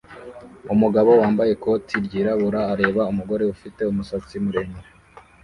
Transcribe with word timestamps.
Umugabo 0.73 1.09
wambaye 1.21 1.51
ikoti 1.53 1.95
ryirabura 2.05 2.59
areba 2.73 3.01
umugore 3.11 3.43
ufite 3.55 3.81
umusatsi 3.91 4.35
muremure 4.43 4.89